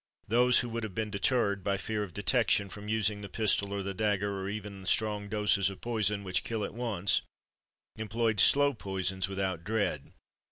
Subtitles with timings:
[0.27, 3.83] Those who would have been deterred, by fear of detection, from using the pistol or
[3.83, 7.21] the dagger, or even strong doses of poison, which kill at once,
[7.97, 10.11] employed slow poisons without dread.